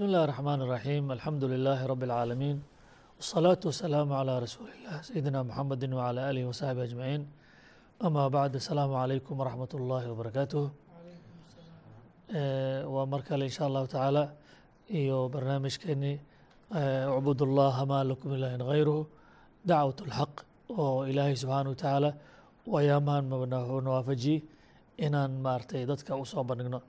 [0.00, 2.58] illahi raxmaan iraxiim alxamdu lilaahi rabbi alcaalamiin
[3.18, 7.22] wasalaatu wasalaamu calaa rasuuli illah sayidina muxamedi wacalaa aalihi wasaxbi ajmaciin
[8.06, 10.64] amaa bacd assalaamu calaykum waraxmat ullaahi wabarakaatuh
[12.94, 14.24] waa mar kale insha allahu tacaala
[15.00, 16.16] iyo barnaamijkeenii
[17.16, 19.02] ucbud allaha maa lakum ilaahin hayruhu
[19.70, 20.34] dacwat lxaq
[20.80, 22.10] oo ilaahay subxaana wa tacaala
[22.68, 23.24] u ayaamahan
[23.86, 24.40] nawaafajiyey
[25.06, 26.80] inaan maaragtay dadka u soo bandhigno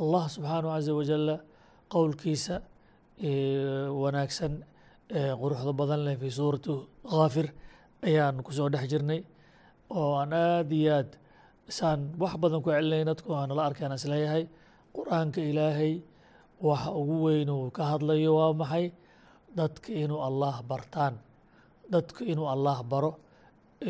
[0.00, 1.34] allah subxaanahu caza wajala
[1.94, 2.54] qowlkiisa
[4.02, 4.52] wanaagsan
[5.40, 6.72] quruxda badan leh fii suurati
[7.10, 7.46] kaafir
[8.08, 9.20] ayaan ku soo dhex jirnay
[9.98, 11.10] oo aan aad iyo aad
[11.78, 14.44] saan wax badan ku celinay dadku aanala arkeen aan is leeyahay
[14.96, 15.92] qur'aanka ilaahay
[16.68, 18.86] waxa ugu weyn uu ka hadlayo waa maxay?
[19.56, 21.14] Dadka inuu allah bartaan
[21.92, 23.12] dadka inuu allah baro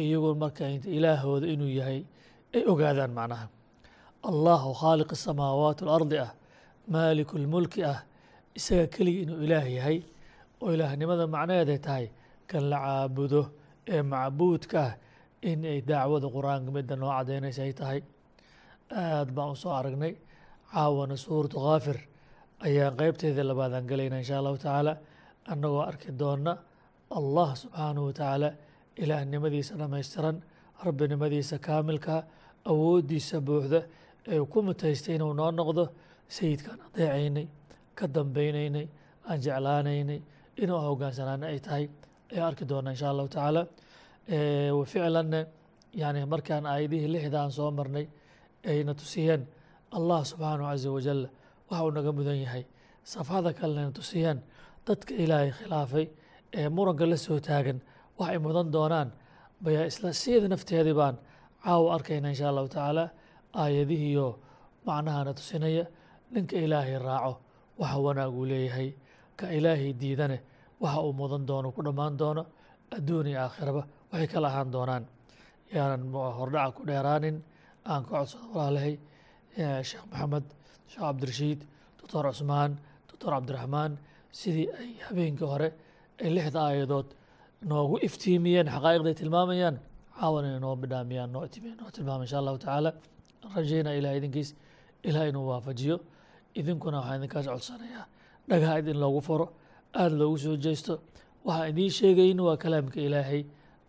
[0.03, 0.63] iyagoo marka
[0.99, 2.01] ilaahooda inuu yahay
[2.55, 3.47] ay ogaadaan macnaha
[4.31, 6.31] allah oo khaaliq asamaawaat alardi ah
[6.95, 7.99] maaliku lmulki ah
[8.59, 9.99] isaga keliga inuu ilaah yahay
[10.63, 12.07] oo ilaahnimada macnaheeday tahay
[12.51, 13.43] kan la caabudo
[13.95, 14.93] ee macbuudka ah
[15.51, 18.01] in ay dacwada qur'aanka midda noo cadaynaysa ay tahay.
[19.03, 20.13] Aad baan u soo aragnay
[20.73, 21.99] caawana suuratu khaafir
[22.67, 24.93] ayaan qeybteeda labaadaan galayna insha allahu tacaala
[25.53, 26.53] annagoo arki doona
[27.19, 28.49] allah subxaanahu wa tacaala
[29.03, 30.37] ilaahnimadiisa dhammaystiran
[30.87, 32.15] rabbinimadiisa kaamilka
[32.71, 33.81] awooddiisa buuxda
[34.33, 35.85] ee ku mutaystay inuu noo noqdo
[36.37, 37.47] sayidkaan adeecaynay
[37.99, 38.87] ka dambeynaynay
[39.29, 40.21] aan jeclaanaynay
[40.63, 41.85] inuu hogaansanaana ay tahay
[42.33, 43.63] ayaa arki doona insha allahu tacaala.
[44.93, 45.41] Ficlanne
[45.95, 48.07] yani markaan aayadihii lixda aan soo marnay
[48.71, 49.43] ayna tusiyeen
[49.97, 51.21] allah subxaanahu caza wajal
[51.71, 52.65] waxa uu naga mudan yahay.
[53.05, 54.39] Safxada kalena tusiyeen
[54.87, 56.07] dadka ilaahay khilaafay
[56.59, 57.79] ee muranka la soo taagan
[58.19, 59.09] waxay mudan doonaan.
[59.65, 61.17] Bayaa isla siyada nafteedii baan
[61.65, 63.05] caawa arkayna insha allahu tacaala
[63.63, 64.27] aayadihiiyo
[64.87, 65.85] macnahana tusinaya
[66.33, 67.33] ninka ilaahay raaco
[67.81, 68.89] waxa wanaag uu leeyahay.
[69.39, 70.39] Ka ilaahay diidane
[70.83, 72.43] waxa uu mudan doono ku dhammaan doono
[72.97, 75.05] adduun iyo aakhiraba waxay kala ahaan doonaan.
[75.75, 76.03] Yaanan
[76.39, 77.37] hordhaca ku dheeraanin
[77.91, 78.95] aan ka codsado walaalahay
[79.89, 80.47] sheekh maxamed
[80.91, 81.61] sheekh cabdirashiid
[81.99, 82.73] doctor cusmaan
[83.09, 83.93] doctor cabdiraxmaan
[84.39, 85.69] sidii ay habeenkii hore
[86.23, 87.09] ay lixda aayadood
[87.71, 89.77] noogu iftiimiyeen xaqaa'iqday tilmaamayaan
[90.19, 91.43] caawan inay noo bidhaamiyaan noo
[91.81, 92.91] noo tilmaama insha allahu tacaala
[93.55, 94.55] rajayna ilaah idinkiis.
[95.09, 95.97] Ilaah inuu waafajiyo.
[96.59, 98.05] Idinkuna waxaan idinkaas codsanayaa
[98.49, 99.47] dhagaha idin loogu furo
[99.95, 100.93] aada loogu soo jeesto
[101.47, 103.43] waxaan idiin sheegayn waa kalaamka ilaahay.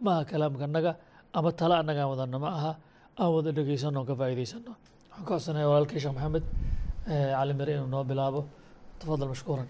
[0.04, 0.92] Ma aha kalaamka naga
[1.34, 2.72] ama tale annagaan wadana ma aha.
[3.20, 6.44] Aan wada dhegeysano ka faa'iideysano waxaan ka codsanaya walaalkay sheekh maxamed
[7.08, 8.42] cali mire inuu noo bilaabo.
[9.00, 9.68] Tafadal mashkuuran.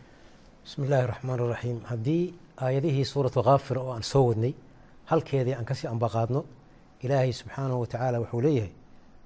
[0.64, 2.24] Bismi illaahi raxmaan iraxiim haddii
[2.64, 4.54] aayadihii suuratu kaafir oo aan soo wadnay
[5.12, 6.42] halkeedii aan ka sii ambaqaadno
[7.04, 8.72] ilaahay subxaanahu wa tacaala wuxuu leeyahay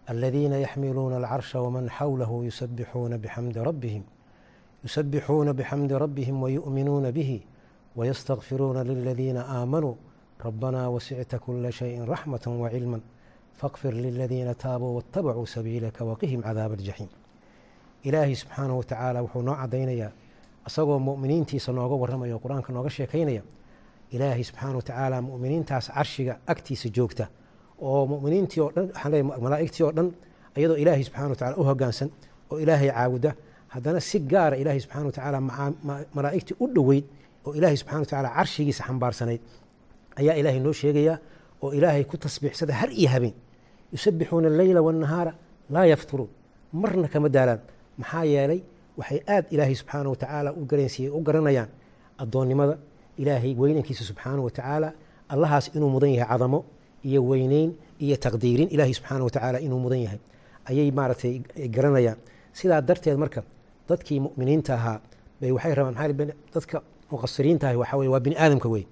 [0.07, 4.03] aladiina yaxmiluuna alcarsha waman xawlahu yusabixuuna bixamdi rabbihim
[4.84, 7.44] yusabixuuna bixamdi rabbihim wayu'minuuna bihi
[7.95, 9.97] wayastakfiruuna liladiina aamanuu
[10.44, 13.00] rabbanaa wasicta kula shayin raxmata wacilma
[13.53, 17.09] fakfir liladiina taabuu waاtabacuu sabiilaka waqihim cadaaba aljaxiim
[18.03, 20.11] ilaahay subxaanahu wa tacaala wuxuu noo cadaynayaa
[20.67, 23.44] isagoo mu'miniintiisa nooga warramaya oo qur'aanka nooga sheekaynaya
[24.11, 27.28] ilaahay subxaana wa tacaala mu'miniintaas carshiga agtiisa joogta
[27.88, 30.08] oo muminiintii oo dhan waxaan leeyahay malaa'igtii oo dhan
[30.58, 32.09] iyadoo ilaahay subxana wa tacala u hoggaansan
[32.52, 33.31] oo ilaahay caabuda
[33.74, 35.40] haddana si gaara ilaahay subxana wa tacaala
[36.18, 37.06] malaa'igtii u dhoweyd
[37.46, 39.41] oo ilaahay subxana wa tacaala carshigiisa xambaarsanayd
[40.20, 41.18] ayaa ilaahay noo sheegayaa
[41.64, 43.36] oo ilaahay ku tasbiixsada har iyo habeen.
[43.94, 45.34] Yusabbixuuna alleyla waannahaara
[45.74, 46.30] laa yafturuun.
[46.81, 47.59] Marna kama daalaan.
[48.00, 48.59] Maxaa yeelay
[49.00, 51.70] waxay aad ilaahay subxaana wa tacaala u garansiiyey u garanayaan
[52.23, 52.76] addoonnimada.
[53.22, 54.90] Ilaahay weynankiisa subxaana wa tacaala
[55.34, 56.59] allahaas inuu mudan yahay cadamo
[57.03, 57.70] iyo weyneyn
[58.00, 60.20] iyo taqdiirin ilaahay subxaana wa tacaala inuu mudan yahay.
[60.66, 61.42] Ayay maaragtay
[61.76, 62.18] garanayaan
[62.53, 63.44] sidaa darteed marka
[63.90, 65.02] dadkii mu'miniinta ahaa
[65.42, 66.82] bay waxay rabaan dadka
[67.12, 68.84] muqasiriinta ahi waxa weye waa bini aadamka wey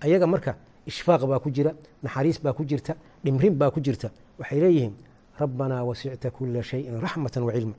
[0.00, 0.56] ayaga marka
[0.86, 1.72] ishfaaq baa ku jira
[2.02, 2.94] naxariis baa ku jirta
[3.24, 4.10] dhimrin baa ku jirta.
[4.38, 4.94] Waxay leeyihiin
[5.40, 7.78] rabbanaa wasicta kula shayin raxmatan wa cilman.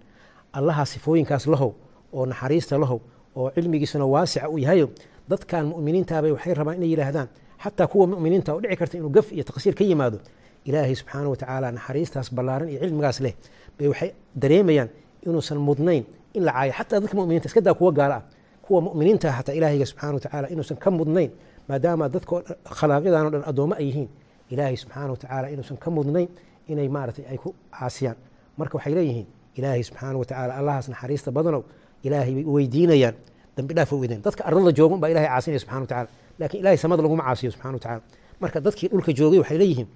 [0.53, 1.73] Allaha sifooyinkaas lahow
[2.13, 2.99] oo naxariista lahow
[3.35, 4.87] oo cilmigiisuna waasica u yahayo
[5.29, 7.27] dadkan mu'miniintaabay waxay rabaan inay yidhaahdaan
[7.63, 10.17] xataa kuwa muminiinta oo dhici karta inuu gaf iyo taqsiir ka yimaado
[10.65, 13.33] ilaahay subxaana wa tacaala naxariistaas ballaaran iyo cilmigaas leh
[13.77, 14.09] bay waxay
[14.41, 14.89] dareemayaan
[15.25, 16.73] inuusan mudnayn in la caayo.
[16.79, 18.23] Xataa dadka muminiinta iska daa kuwa gaala ah
[18.65, 21.29] kuwa mu'miniinta ah xataa ilaahayga subxana wa tacaala inuusan ka mudnayn
[21.69, 22.35] maadaama dadka
[22.77, 24.09] khalaaqidan o dhan addoommo ay yihiin
[24.53, 26.27] ilaahay subxaana wa tacaala inuusan ka mudnayn
[26.71, 28.17] inay maaragtay ay ku caasiyaan.
[28.57, 29.27] Marka waxay leeyihiin
[29.57, 31.61] ilaahay subxaana wa tacaala allahaas naxariista badanow
[32.03, 33.15] ilaahay bay u weydiinayaan
[33.57, 34.21] dambi dhaaf u weydiin.
[34.25, 36.09] Dadka ardada joogan baa ilahay caasinaya subxana wa tacaala
[36.39, 38.01] laakiin ilahay samada laguma caasiyo subxana wa tacaala.
[38.41, 39.87] Marka dadkii dhulka joogay waxay leeyihiin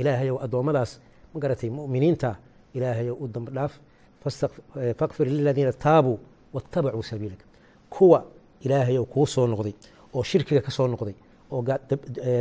[0.00, 0.90] ilaahayow addoommadaas
[1.34, 2.30] ma garatay mu'miniinta?
[2.74, 3.72] Ilaahayow u dambi dhaaf.
[4.98, 6.18] Fakfir liladiina taabuu
[6.54, 7.40] waattabacuu sabiilak.
[7.90, 8.24] Kuwa
[8.60, 9.72] ilaahayow kuu soo noqday
[10.14, 11.14] oo shirkiga ka soo noqday
[11.50, 11.62] oo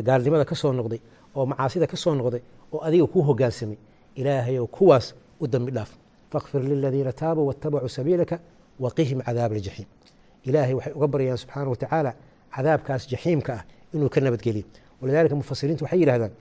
[0.08, 1.00] gaalnimada ka soo noqday
[1.36, 2.42] oo macaasida ka soo noqday
[2.74, 3.78] oo adiga kuu hogaansamay
[4.16, 5.92] ilaahayow kuwaas u dambi dhaaf.
[6.32, 8.40] Fakfir liladiina taabuu waattabacuu sabiilaka
[8.80, 9.88] waqihim cadaaba aljaxiim
[10.46, 12.12] ilaahay waxay uga baryayaan subxaana wa tacaala
[12.56, 13.64] cadaabkaas jaxiimka ah
[13.94, 14.66] inuu ka nabadgeliyo
[15.02, 16.34] walidaalika mufasiriintu waxay yidhahdaan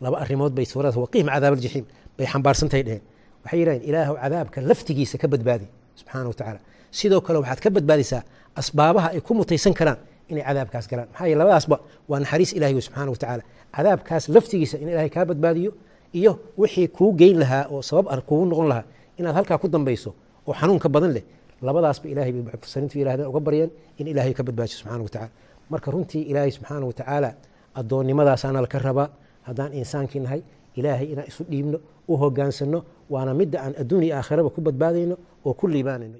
[0.00, 1.84] laba arrimood bay suuradaas waqihim cadaab aljaxiim
[2.18, 3.02] bay xambaarsantahay dheheen
[3.44, 5.66] waxay yidhahdeen ilaahu cadaabka laftigiisa ka badbaadi
[6.00, 6.60] subxaana wa
[6.90, 8.22] sidoo kale waxaad ka badbaadisaa
[8.60, 9.98] asbaabaha ay ku mutaysan karaan
[10.28, 11.08] inay cadaabkaas galaan.
[11.12, 11.76] Maxaa yeele labadaasba
[12.08, 13.42] waa naxariis ilahi wey subxaana wa
[13.76, 15.72] cadaabkaas laftigiisa in ilaahay kaa badbaadiyo
[16.12, 18.84] iyo wixii kuu geyn lahaa oo sabab kugu noqon lahaa
[19.18, 20.14] inaad halkaa ku dambayso
[20.46, 21.24] oo xanuunka badan leh
[21.62, 25.30] labadaasba ilahay bay mufasiriintu yirahdeen uga baryeen in ilaahay ka badbaajiyo subxana wa tacala
[25.70, 27.30] marka runtii ilaahay subxaana wa tacaala
[27.74, 29.08] addoonnimadaasana laka rabaa
[29.48, 30.42] haddaan insaankii nahay
[30.78, 31.78] ilaahay inaan isu dhiibno
[32.08, 32.78] u hogaansano
[33.10, 35.16] waana midda aan adduun iyo aakhiraba ku badbaadayno
[35.46, 36.18] oo ku liibaanayno.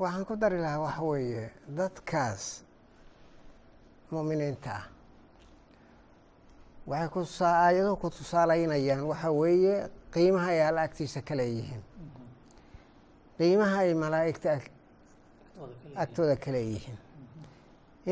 [0.00, 1.44] Waxaan ku dari lahaa waxa weeye
[1.78, 2.42] dadkaas
[4.12, 4.84] mu'miniinta ah.
[6.86, 9.74] Waxay aayaduhu ku tusaalaynayaan waxa weeye
[10.14, 11.82] qiimaha ay alla agtiisa ka leeyihiin
[13.40, 14.60] qiimaha ay malaa'igta
[15.96, 16.98] agtooda ka leeyihiin.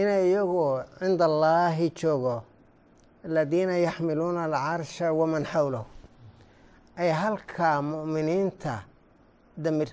[0.00, 2.44] Inay iyagoo cinda allaahi joogo
[3.26, 5.84] aladiina yaxmiluuna alcarsha waman xawlahu
[6.96, 8.74] ay halkaa mu'miniinta
[9.56, 9.84] dambi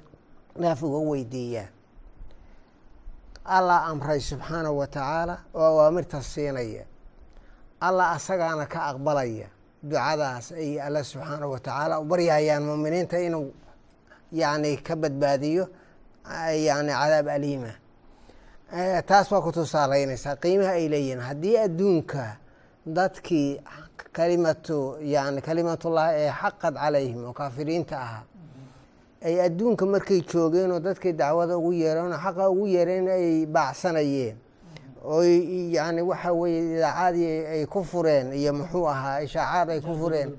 [0.62, 1.72] dhaaf uga weydiiyaan.
[3.46, 6.86] Allah amray subxaanahu wa tacaala oo awaamirta siinaya.
[7.82, 9.48] Allah asagaana ka aqbalaya
[9.84, 13.52] ducadaas ay alla subxaanahu wa tacaala u baryayaan mu'miniinta inuu
[14.42, 15.66] yacni ka badbaadiyo
[16.68, 17.72] yani cadaab aliima
[19.08, 22.24] taas waa ku tusaalaynaysaa qiimaha ay leeyihiin haddii adduunka
[22.98, 23.62] dadkii
[24.18, 28.24] kalimatu yani kalimatullah ee xaqad calayhim oo kaafiriinta ahaa
[29.26, 34.36] ay adduunka markay joogeen oo dadkay dacwada ugu yeereen oo xaqa ugu yeereen ay baacsanayeen
[35.06, 35.22] oo
[35.78, 40.30] yani waxa weye idaacadii ay ku fureen iyo muxuu ahaa ishaacaad ay ku fureen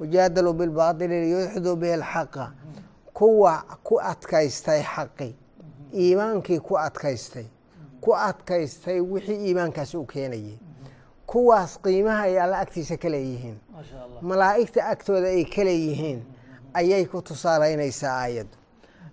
[0.00, 2.44] wajaadaluu bilbaatili liyudxiduu bihi alxaqa
[3.14, 5.34] kuwa ku adkaystay xaqi.
[5.94, 7.46] Iimaankii ku adkaystay.
[8.00, 10.58] Ku adkaystay wixii iimaankaasi u keenayay.
[11.26, 13.58] Kuwaas qiimaha ay alla agtiisa ka leeyihiin.
[14.22, 16.20] Malaa'igta agtooda ay ka leeyihiin
[16.74, 18.56] ayay ku tusaalaynaysaa aayaddu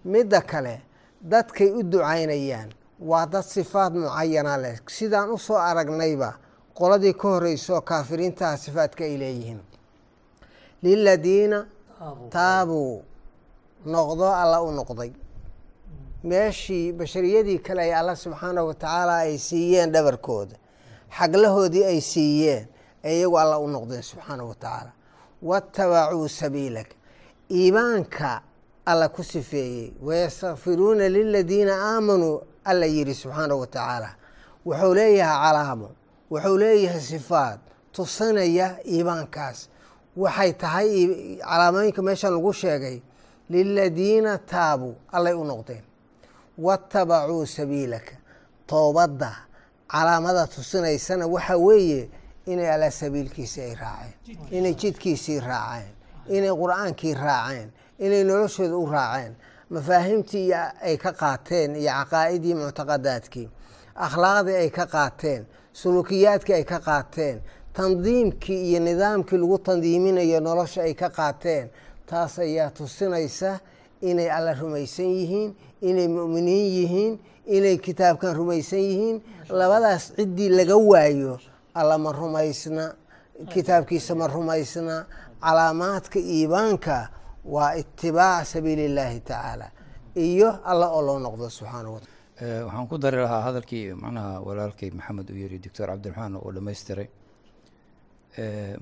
[0.05, 0.81] midda kale
[1.21, 2.69] dadkay u ducaynayaan
[2.99, 4.79] waa dad sifaad mucayana leh.
[4.89, 6.33] Sidaan u soo aragnayba
[6.73, 9.59] qoladii ka horreysoo kaafiriintaha sifaadka ay leeyihiin.
[10.83, 11.65] Liladiina
[12.29, 13.03] taabuu
[13.85, 15.11] noqdo alla u noqday.
[16.23, 20.55] Meeshii bashariyadii kale ay alla subxaanahu wa tacaala ay siiyeen dhabarkooda
[21.17, 22.67] xaglahoodii ay siiyeen
[23.03, 24.91] ee iyagu alla u noqdeen subxaanahu wa tacaala.
[25.41, 26.89] Watabacuu sabiilak.
[27.51, 28.41] Iimaanka
[28.85, 34.09] alla ku sifeeyey wayastakfiruuna liladiina aamanuu alla yidhi subxaanahu wa tacaala.
[34.65, 35.89] Wuxuu leeyahay calaamo
[36.31, 37.59] wuxuu leeyahay sifaad
[37.91, 39.69] tusinaya iimaankaas.
[40.17, 40.89] Waxay tahay
[41.41, 43.01] calaamooyinka meeshan lagu sheegay
[43.49, 45.83] liladiina taabuu allay u noqdeen
[46.57, 48.13] watabacuu sabiilaka
[48.67, 49.31] toobadda
[49.91, 52.09] calaamada tusinaysana waxa weeye
[52.45, 55.93] inay alla sabiilkiisii ay raaceen inay jidkiisii raaceen
[56.29, 57.69] inay qur'aankii raaceen
[57.99, 59.35] inay noloshooda u raaceen
[59.69, 63.49] mafaahimtii ay ka qaateen iyo caqaa'idii muctaqadaadkii
[63.95, 67.41] akhlaaqdii ay ka qaateen sulukiyaadkii ay ka qaateen
[67.73, 71.69] tandiimkii iyo nidaamkii lagu tandiiminayo nolosha ay ka qaateen
[72.11, 73.51] taas ayaa tusinaysa
[74.09, 75.49] inay alla rumaysan yihiin
[75.89, 77.13] inay mu'miniin yihiin
[77.55, 79.17] inay kitaabkan rumaysan yihiin.
[79.59, 81.33] Labadaas ciddii laga waayo
[81.79, 82.85] alla ma rumaysna
[83.53, 84.95] kitaabkiisa ma rumaysna.
[85.41, 86.97] Calaamaadka iimaanka
[87.53, 89.67] waa itibaac sabiili illaahi tacaala.
[90.15, 95.27] Iyo alla oo loo noqdo subxaanahu wataala waxaan ku dari lahaa hadalkii macnaha walaalkay maxamed
[95.31, 97.07] uu yiri doctor cabdiraxmaan oo dhamaystiray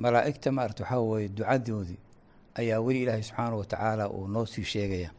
[0.03, 1.99] malaa'igta maarata waxaa weeye ducadoodii
[2.59, 5.09] ayaa weli ilaahay subxaana wa uu noo sii sheegaya.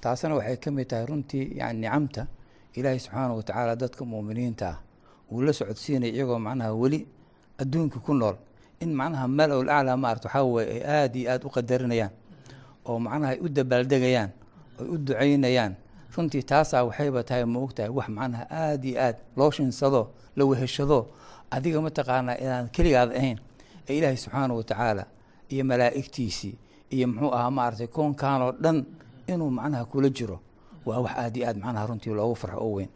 [0.00, 2.26] Taasna waxay ka mid tahay runtii yani nicamta
[2.74, 4.78] ilaahay subxaana wa dadka mu'miniinta ah.
[5.32, 7.06] Uu la socodsiinaya iyagoo macnaha weli
[7.58, 8.36] adduunka ku nool.
[8.80, 12.12] In macnaha mal-ol aclaa maarata waxaa weye ay aada iyo aada u qadarinayaan
[12.84, 14.30] oo macnaha ay u dabaaldegayaan
[14.80, 15.74] ay u ducaynayaan.
[16.16, 21.08] Runtii taasaa waxayba tahay ma ogtahay wax macnaha aada iyo aad loo shinsado la weheshado
[21.50, 23.38] adiga mataqaanaa inaan keligaad ahayn
[23.88, 25.06] ee ilaahay subxaana wa
[25.48, 26.54] iyo malaa'igtiisii
[26.90, 28.84] iyo muxuu ahaa maaragtay koonkan oo dhan
[29.26, 30.40] inuu macnaha kula jiro.
[30.86, 32.88] Waa wax aada iyo aad macnaha runtii loogu farxo oo weyn.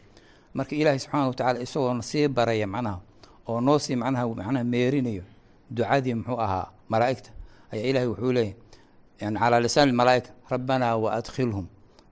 [0.54, 2.99] Marka ilaahay subxaana wa tacala isagoona sii baraya macnaha
[3.49, 5.23] oo noo sii macnaha macnaha meerinayo
[5.70, 7.30] ducadii muxuu ahaa malaa'igta
[7.73, 8.54] ayaa ilaahay wuxuu leeyahy
[9.20, 11.66] yani calaa lisaani malaa'ika rabbanaa wa adkhilhum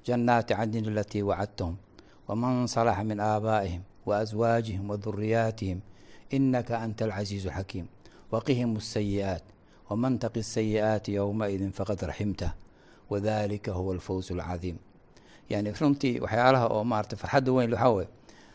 [0.06, 1.76] jannaati cadnin alatii wacadtahum
[2.28, 5.80] waman salaxa min aabaa'ihim wa aswaajihim wa duriyaatihim
[6.30, 7.86] inaka anta alcasiizu alxakiim
[8.32, 9.42] waqihim asayi'aat
[9.90, 12.52] waman taqi asayi'aati yowmaidin faqad raximtah
[13.10, 14.76] wadalika huwa alfawz alcadiim
[15.48, 18.08] yani runtii waxyaalaha oo maarata farxadda weyn waxaa weye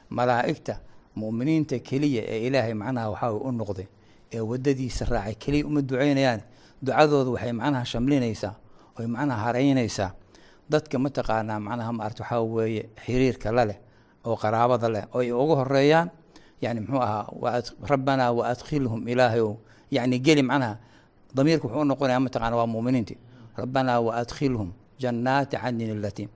[0.10, 0.76] malaa'igta
[1.16, 3.88] mu'miniinta keliya ee ilaahay macnaha waxaa u noqday
[4.34, 6.42] ee waddadiisa raacay keliya uma ducaynayaan.
[6.84, 8.54] Ducadooda waxay macnaha shamlinaysaa
[9.00, 10.12] oy macnaha haraynaysaa.
[10.70, 13.78] Dadka mataqaanaa macnaha maarata waxaa weeye xiriirka la leh
[14.26, 16.10] oo qaraabada leh oo ay ugu horeeyaan
[16.62, 19.56] yani muxuu ahaa rabbanaa wa adkhilhum ilaahayow.
[19.92, 20.78] Yani geli macnaha
[21.36, 23.18] damiirka wuxuu u noqonaya mataqana waa mu'miniinti
[23.58, 26.28] rabbanaa wa adkhilhum jannaati cadnin alatii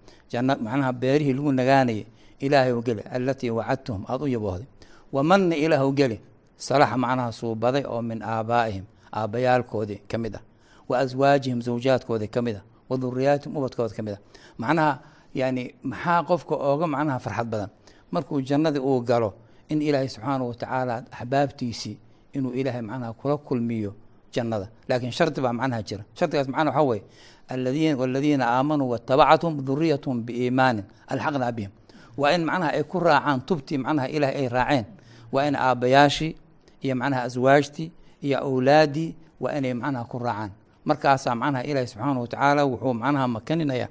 [0.63, 2.05] macnaha beerihii lagu nagaanayay
[2.39, 4.67] ilaahayow geli alatii wacadtuhum aada u yaboohday
[5.11, 6.21] wamanna ilaahw geli
[6.57, 10.41] salaxa macnaha suubaday oo min aabaa'ihim aabbayaalkoodii ka mid ah.
[10.89, 12.63] Wa aswaajihim zawjaadkoodii ka mid ah.
[12.89, 14.21] Wa duriyaatihim ubadkooda ka mid ah.
[14.57, 14.99] Macnaha
[15.33, 17.69] yani maxaa qofka ooga macnaha farxad badan?
[18.11, 19.33] Markuu jannadii uu galo
[19.69, 21.97] in ilaahay subxaana wa tacaala axbaabtiisii
[22.33, 23.93] inuu ilaahay macnaha kula kulmiyo
[24.33, 24.67] jannada.
[24.89, 26.03] Laakiin shardi baa macnaha jira.
[26.17, 27.03] Shardigaas macnaha waxaa weye
[27.49, 31.71] aladiin waladiina aamanuu watabacatuhum duriyatuhum biiimaanin alxaqnaa bihim.
[32.17, 34.85] Waa in macnaha ay ku raacaan tubtii macnaha ilaah ay raaceen.
[35.31, 36.35] Waa in aabbayaashii
[36.81, 37.91] iyo macnaha aswaajtii
[38.21, 40.51] iyo awlaaddii waa inay macnaha ku raacaan.
[40.85, 43.89] Markaasaa macnaha ilaahi subxaana wa tacaala wuxuu macnaha makaninayaa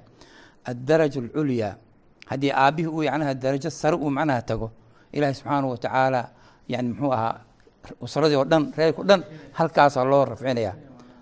[0.65, 1.75] addaraja alculyaa
[2.25, 4.71] haddii aabbihii uu macnaha darajo sare uu macnaha tago.
[5.11, 6.29] Ilaahi subxaana wa tacaala
[6.67, 7.39] yani muxuu ahaa
[8.01, 9.21] usradii oo dhan reerka dhan
[9.57, 10.73] halkaasaa loo rafcinaya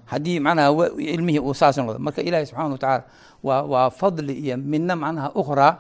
[0.06, 3.04] haddii macnaha ilmihii uu saas noqdo marka ilaahi subxana wa tacaala
[3.44, 5.72] waa waa fadli iyo midna macnaha ukhraa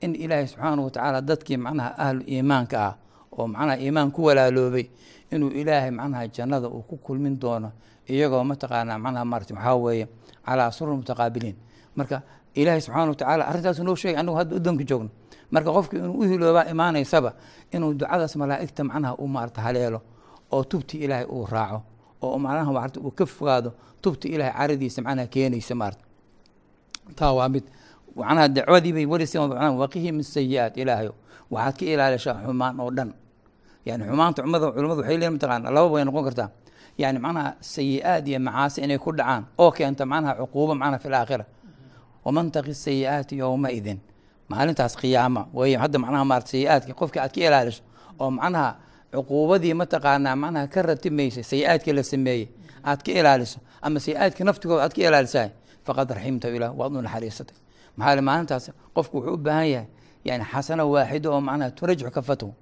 [0.00, 2.94] in ilaahi subxaana wa tacaala dadkii macnaha ahlu iimaanka ah
[3.38, 4.86] oo macnaha iimaan ku walaaloobay
[5.32, 7.72] inuu ilaahay macnaha jannada uu ku kulmin doono
[8.08, 10.06] iyagoo mataqaanaa macnaha maarata waxaa weeye
[10.46, 11.54] calaa surur mutaqaabiliin.
[11.96, 12.22] Marka
[12.54, 15.10] ilaahay subxana wa tacaala arrintaasu noo sheegay anagu hadda uddanka joogno.
[15.50, 17.30] Marka qofki inuu u hiloobaa imaanaysaba
[17.74, 20.00] inuu ducadaas malaa'igta macnaha uu maarata haleelo
[20.52, 21.82] oo tubti ilaahay uu raaco
[22.22, 23.70] oo macnaha maarata uu ka fogaado
[24.02, 26.04] tubti ilaahay caradiisa macnaha keenaysa maarata
[27.14, 27.64] taa waa mid
[28.16, 31.14] macnaha dacwadii bay weli macnaha waqihi min sayi-aat ilaahayo
[31.50, 33.10] waxaad ka ilaalishaa xumaan oo dhan.
[33.84, 36.50] Yani xumaanta cumada culimadu waxay leeyihiin mataqaana laba way noqon kartaa.
[36.98, 41.08] Yani macnaha sayi-aad iyo macaasi inay ku dhacaan oo keenta macnaha cuquubo macnaha fi
[42.24, 43.98] waman taqi sayi-aati yowmaidin
[44.48, 47.82] maalintaas qiyaama way hadda macnaha maarata sayi-aadki qofki aad ka ilaaliso
[48.20, 48.76] oo macnaha
[49.12, 52.48] cuquubadii mataqaanaa macnaha ka ratimaysay sayi-aadkii la sameeyey
[52.84, 55.50] aad ka ilaaliso ama sayi-aadkii naftigooda aad ka ilaalisahay
[55.86, 57.56] faqad raximta ilah waad u naxariisatay
[57.96, 58.70] maxaa le maalintaas?
[58.94, 59.86] Qofku wuxuu u baahan yahay
[60.24, 62.54] yani xasano waaxida oo macnaha turajux ka fatwo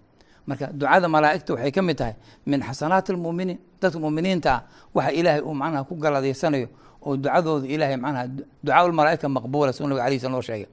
[0.46, 2.14] marka ducada malaa'igta waxay ka mid tahay
[2.46, 4.60] min xasanaati almu'miniin dadka mu'miniinta ah
[4.94, 6.68] waxa ilaahay uu macnaha ku galadaysanayo
[7.06, 8.24] oo ducadooda ilaahay macnaha
[8.64, 10.66] ducaa malaa'ika maqbuula suu nabig alayh sal loo sheegay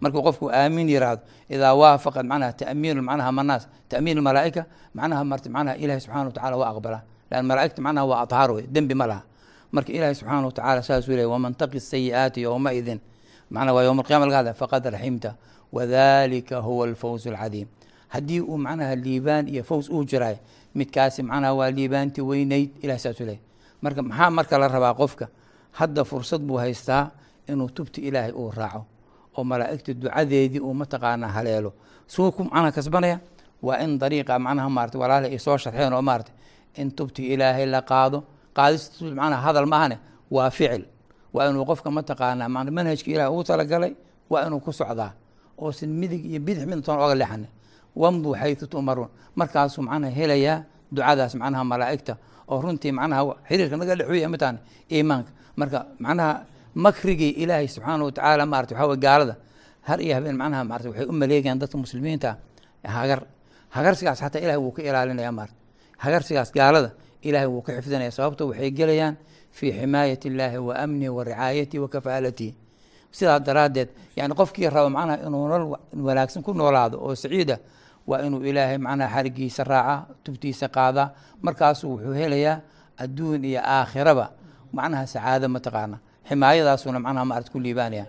[0.00, 1.22] markuu qofku aamin yiraahdo
[1.54, 4.62] idaa waafaqad macnaha ta'miinu macnaha manaas ta'miin almalaa'ika
[4.94, 8.64] macnaha marta macnaha ilahi subxana wa tacala waa aqbalaa lan malaa'igta macnaha waa adhaar wey
[8.74, 9.22] dembi ma laha.
[9.72, 12.98] Marka ilaahi subxaana wa tacala saasuu leeyay waman taqi sayi'aati yowmaidin
[13.50, 15.30] macnaha waa yowma alqiyama laga hadlaya faqad raximta
[15.72, 17.68] wadalika huwa alfawz alcadiim
[18.08, 20.36] haddii uu macnaha liibaan iyo faws uu jiraay
[20.74, 23.40] midkaasi macnaha waa liibaanti weynayd ilahi saasuu leeyay
[23.82, 25.28] marka maxaa marka la rabaa qofka
[25.78, 27.10] hadda fursad buu haystaa
[27.48, 28.82] inuu tubti ilaahay uu raaco
[29.36, 31.70] oo malaa'igta ducadeedii uu mataqaanaa haleelo.
[32.06, 33.20] Suu ku macnaha kasbanaya?
[33.62, 36.32] Waa in dariiqa macnaha maarata walaala ay soo sharxeen oo maarata
[36.76, 38.18] in tubti ilaahay la qaado.
[38.56, 39.96] Qaadista macnaha hadal maahane
[40.30, 40.84] waa ficil.
[41.34, 43.92] Waa inuu qofka mataqaanaa manhajka ilahay ugu talagalay
[44.30, 45.12] waa inuu ku socdaa.
[45.58, 47.46] Oosan midig iyo bidix midtoon oga leexana
[47.96, 49.08] wamduu xaytu tu'maruun.
[49.36, 52.14] Markaasuu macnaha helayaa ducadaas macnaha malaa'igta.
[52.48, 54.56] Oo runtii macnaha xiriirka naga dhexweeya mataan
[54.90, 55.30] iimaanka.
[55.56, 56.32] Marka macnaha
[56.74, 59.36] makrigii ilaahay subxaana wa tacaala maarata waxaa wey gaalada.
[59.82, 62.36] Har iyo habeen macnaha maarata waxay u maleegayaan dadka muslimiinta
[62.84, 63.22] hagar.
[63.70, 65.54] Hagarsigaas xataa ilahay wuu ka ilaalinaya maarata
[65.98, 66.90] hagarsigaas gaalada
[67.22, 69.16] ilahay wuu ka xifdinaya sababto waxay gelayaan
[69.50, 72.54] fii ximaayati illaahi wa amnihi wa ricaayatihi wa kafaalatihi
[73.10, 77.58] sidaa daraaddeed yani qofkii raba macnaha inuu nolol wanaagsan ku noolaado oo saciida
[78.06, 81.10] waa inuu ilaahay macnaha xarigiisa raaca tubtiisa qaadaa
[81.42, 82.60] markaasuu wuxuu helayaa
[82.98, 84.30] adduun iyo aakhiraba.
[84.72, 85.98] Macnaha sacaado mataqaana
[86.30, 88.06] ximaayadaasuna macnaha maarata ku liibaanaya.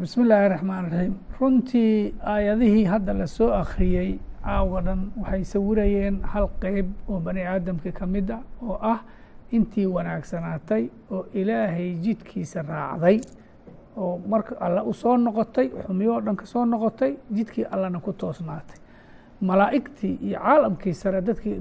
[0.00, 6.46] Bismi illaahi raxmaan raxiim runtii aayadihii hadda la soo akhriyey caawa dhan waxay sawirayeen hal
[6.62, 9.00] qeyb oo bani aadamka ka mid ah oo ah
[9.50, 13.18] intii wanaagsanaatay oo ilaahay jidkiisa raacday
[13.96, 18.12] oo marka alla u soo noqotay xumiyo oo dhan ka soo noqotay jidkii allana ku
[18.12, 18.78] toosnaatay.
[19.42, 21.58] Malaa'igtii iyo caalamkii sare dadkii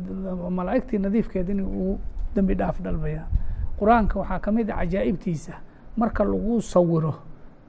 [0.59, 1.99] malaa'igtii nadiifkeed inay ugu
[2.35, 3.27] dembi dhaaf dalbayaan
[3.79, 5.53] qur'aanka waxaa ka mid ah cajaa'ibtiisa.
[5.97, 7.13] Marka lagu sawiro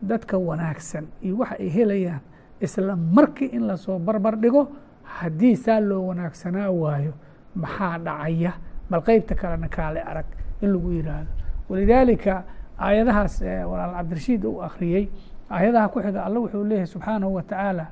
[0.02, 2.20] dadka wanaagsan iyo waxa ay helayaan
[2.60, 4.68] isla markii in la soo barbar dhigo
[5.02, 7.12] haddii saa loo wanaagsanaa waayo
[7.54, 8.52] maxaa dhacaya?
[8.90, 10.26] Bal qeybta kalena kaale arag
[10.62, 11.30] in lagu yidhaahdo
[11.68, 12.44] walidaalika
[12.78, 15.08] aayadahaas walaal cabdirashiid uu akhriyey
[15.50, 17.86] aayadaha ku xiga alla wuxuu leeyahay subxaanahu wa tacaala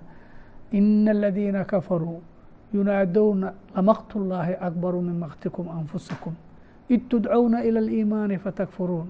[0.73, 2.21] ina aladiina kafaruu
[2.75, 6.35] yunaadowna lamaqtu llaahi akbaru min maqtikum anfusakum
[6.90, 9.08] id tudcowna ilى اliimaani fatakfuruun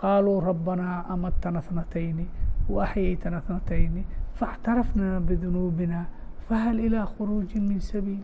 [0.00, 2.26] qaaluu rabbanaa amatana اthnatayni
[2.74, 4.02] waaxyaytana اthnatayni
[4.38, 6.00] faاctarafna bidunuubina
[6.48, 8.22] fahal ilىa khuruuji min sabiil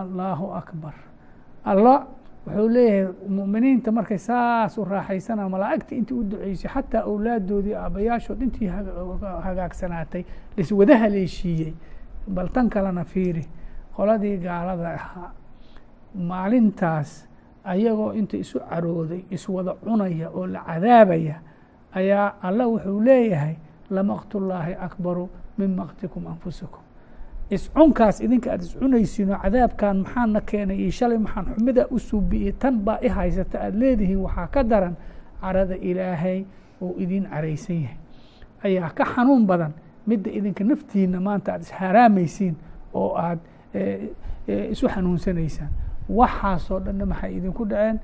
[0.00, 0.94] allaahu akbar
[1.64, 1.94] alla
[2.46, 8.68] wuxuu leeyahay mu'miniinta markay saas u raaxaysanaa malaa'igta intii u duceysay xataa awlaaddoodii aabbayaashood intii
[9.46, 10.22] hagaagsanaatay
[10.56, 11.72] laiswada haleeshiiyey
[12.34, 13.44] bal tan kalena fiiri
[13.96, 15.30] qoladii gaalada ahaa
[16.30, 17.10] maalintaas
[17.65, 21.35] ayagoo inta isu carooday iswada cunaya oo la cadaabaya
[21.95, 23.55] ayaa alla wuxuu leeyahay
[23.89, 26.81] lamaqtullaahi akbaru min maqtikum anfusakum.
[27.49, 32.97] Iscunkaas idinka aad iscunaysiinoo cadaabkan maxaana keenay iyo shalay maxaan xumida u suubi'iyey tan baa
[33.01, 34.95] i haysata aada leedihiin waxaa ka daran
[35.41, 36.45] carada ilaahay
[36.81, 37.97] oo idin caraysan yahay.
[38.63, 39.73] Ayaa ka xanuun badan
[40.07, 42.55] midda idinka naftiina maanta aad ishaaraamaysiin
[42.93, 43.39] oo aad
[44.71, 45.69] isu xanuunsanaysaan
[46.09, 47.99] waxaasoo dhanna maxay idinku dhaceen?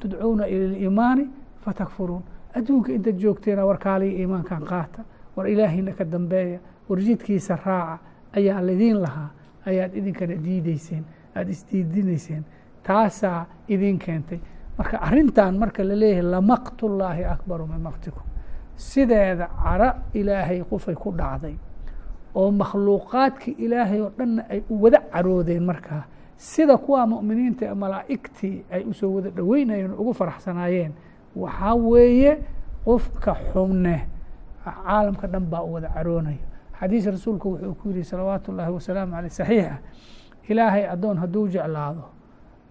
[0.00, 1.24] Tudcuuna ila liimaani
[1.64, 2.22] fatakfuruun.
[2.54, 5.04] Adduunka intaad joogteena war kaaliya iimaankan qaata.
[5.36, 6.58] War ilaahayna ka dambeeya.
[6.88, 7.98] War jidkiisa raaca.
[8.36, 9.30] Ayaa laidiin lahaa.
[9.66, 11.04] Ayaad idinkana diideyseen
[11.36, 12.44] aada isdiidinayseen
[12.82, 14.38] taasaa idin keentay.
[14.78, 18.22] Marka arrintan marka la leeyahay lamaqtullaahi akbaru min maqtikum.
[18.76, 21.56] Sideeda caro ilaahay qofay ku dhacday.
[22.34, 26.04] Oo makhluuqaadkii ilaahay oo dhanna ay u wada caroodeen markaa
[26.36, 30.92] sida kuwa mu'miniinta ee malaa'igtii ay u soo wada dhoweynayeen ugu faraxsanaayeen
[31.36, 32.38] waxaa weeye
[32.84, 34.08] qofka xubne
[34.64, 36.44] caalamka dhan baa u wada caroonaya
[36.80, 39.78] xadiis rasuulku wuxuu ku yihi salawaatu ullaahi wasalaamu aleyh saxiixa.
[40.48, 42.04] Ilaahay addoon hadduu jeclaado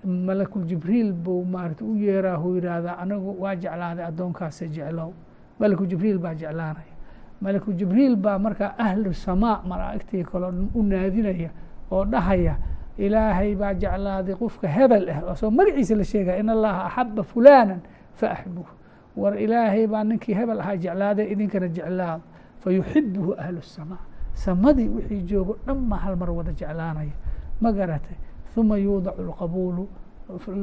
[0.06, 5.12] malakul jibriil buu maarata u yeeraa huu yidhaahdaa anigu waa jeclaaday addoonkaasa jeclow.
[5.60, 6.94] Malakul jibriil baa jeclaanaya.
[7.42, 11.50] Malakul jibriil baa markaa ahlu samaa malaa'igtii kaloo u naadinaya
[11.92, 12.56] oo dhahaya
[12.99, 17.77] ilaahay baa jeclaaday qofka hebel ah asoo magaciisa la sheegaya in allaha axaba fulana
[18.21, 18.69] faaxibuuh
[19.17, 22.23] war ilaahay baa ninkii hebel ahaa jeclaaday idinkana jeclaado
[22.63, 23.99] fayuxibuhu ahlu الsamaa
[24.35, 27.15] samadii wixii joogo dhan ma hal mar wada jeclaanaya
[27.61, 28.17] ma garatay
[28.55, 29.85] ثuma yuudacu اlqabuulu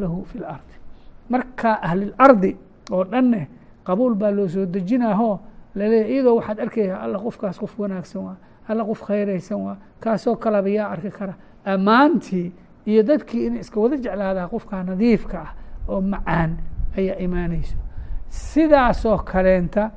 [0.01, 0.75] lahu fi اlardi
[1.30, 2.51] markaa ahlilardi
[2.91, 3.47] oo dhanne
[3.88, 5.39] qabuul baa loo soo dejinaaho
[5.75, 8.36] laleeya iyadoo waxaad arkaysa alla qofkaas qof wanaagsan waa
[8.69, 11.34] alla qof khayraysan waa kaasoo kalaba yaa arki kara
[11.64, 12.53] ammaantii
[12.87, 15.51] iyo dadkii in iska wada jeclaadaa qofkaa nadiifka ah
[15.88, 16.57] oo macaan
[16.98, 17.77] ayaa imaanayso.
[18.29, 19.90] Sidaasoo kaleenta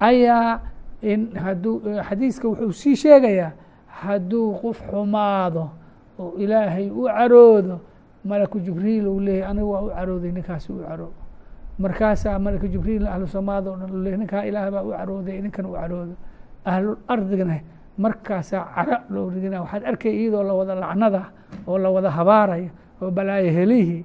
[0.00, 0.60] ayaa
[1.02, 3.52] in hadduu xadiiska wuxuu sii sheegayaa
[3.86, 5.70] hadduu qof xumaado
[6.18, 7.80] oo ilaahay u caroodo
[8.24, 11.14] malaku jibriil uu leeyahy aniga waa u carooday ninkaasi u caroodo
[11.78, 15.72] markaasaa malaku jibriil ahlu samaada o dhan u ninkaa ilaah baa u carooday ninkana u
[15.72, 16.14] caroodo.
[16.64, 17.60] Ahlul ardigna
[17.98, 21.22] markaasaa cara loo ridina waxaad arkaya iyadoo lawada lacnada
[21.68, 22.70] oo lawada habaaraya
[23.02, 24.04] oo balaayo helihii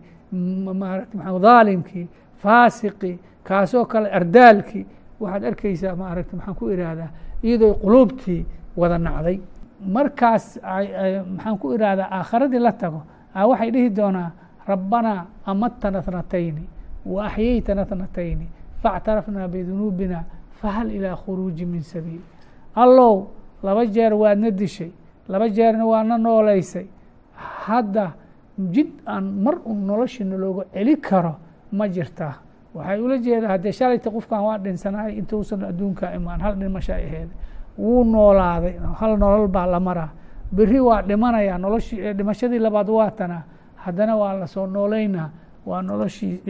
[0.81, 2.07] maarata maa dhaalimkii
[2.43, 4.85] faasiqii kaasoo kale ardaalkii.
[5.19, 7.09] Waxaad arkaysaa maaragta maxaan ku ihahdaa
[7.43, 8.45] iyadoo quluubtii
[8.77, 9.39] wada nacday.
[9.95, 10.59] Markaas
[11.35, 13.01] maxaan ku ihahdaa aakharadii la tago
[13.35, 14.31] a waxay dhihi doonaa
[14.67, 16.63] rabbanaa amatana thnatayni
[17.05, 18.47] wa axyaytana thnatayni
[18.81, 20.23] faاctarafnaa bidunuubina
[20.61, 22.21] fahal ilىa khuruuji min sabiil.
[22.75, 23.27] Allow
[23.63, 24.91] laba jeer waadna dishay
[25.27, 26.85] laba jeerna waadna noolaysay.
[27.65, 28.11] Hadda
[28.71, 31.35] jid aan mar un noloshina looga celi karo
[31.71, 32.33] ma jirtaa
[32.75, 37.29] waxay ula jeedaa haddee shalayta qofkan waa dhinsanaay intuusan adduunkaa imaan hal dhimasha aheed
[37.77, 40.09] wuu noolaaday hal nolol baa la maraa.
[40.51, 43.43] Beri waa dhimanayaa noloshii dhimashadii labaad waa tanaa.
[43.75, 45.29] Haddana waa la soo nooleynaa
[45.65, 46.41] waa noloshii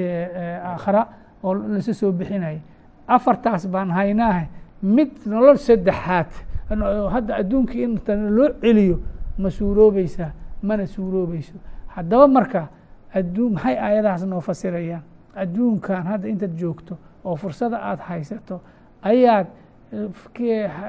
[0.65, 1.07] aakhara
[1.43, 2.59] oo lasa soo bixinaya
[3.07, 4.45] afartaas baan haynaaha
[4.83, 6.27] mid nolol saddexaad
[6.69, 8.99] hadda adduunkii intana loo celiyo
[9.37, 11.53] ma suuroobeysaa mana suuroobeyso
[11.87, 12.67] haddaba marka
[13.13, 15.03] adduun maxay aayadahaas noo fasirayaan?
[15.35, 18.61] Adduunkan hadda intaad joogto oo fursada aada haysato
[19.01, 19.47] ayaad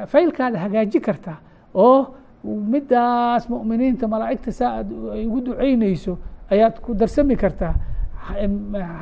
[0.07, 1.39] faylkaada hagaaji kartaa
[1.75, 6.19] oo midaas mu'miniinta malaa'igta saa aad ay ugu ducaynayso
[6.51, 7.75] ayaad ku darsami kartaa.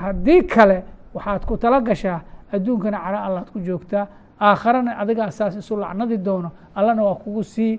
[0.02, 0.82] Haddii kale
[1.14, 2.20] waxaad ku tala gashaa
[2.52, 4.06] adduunkana cara allaad ku joogtaa
[4.40, 7.78] aakharana adigaa saas isu lacnadi doono allana waa kugu sii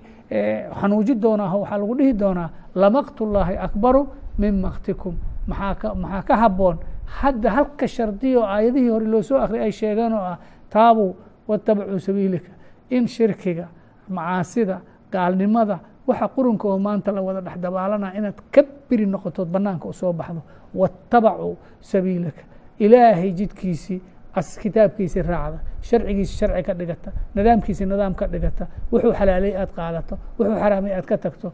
[0.80, 4.02] xanuuji doonaa waxaa lagu dhihi doonaa lamaqtullaahi akbaru
[4.38, 5.14] min maktikum
[5.46, 6.76] maxaa ka habboon?
[7.20, 10.38] Hadda halka shardiyo aayadihii hore loo soo akhriyay ay sheegeen oo ah
[10.70, 11.14] taabuu
[11.48, 12.50] watabacuu sabiilika.
[12.90, 13.68] In shirkiga
[14.08, 14.80] macaasida
[15.12, 19.92] gaalnimada waxa qurunka oo maanta la wada dhex dabaalana inaad ka biri noqotood banaanka u
[19.92, 20.42] soo baxdo.
[20.74, 22.42] Watabacuu sabiilaka
[22.78, 24.00] ilaahay jidkiisii
[24.38, 30.14] as kitaabkiisii raacda sharcigiisi sharci ka dhigata nidaamkiisi nidaam ka dhigata wuxuu xalaalay aad qaadato
[30.38, 31.48] wuxuu xaraamay aad ka tagto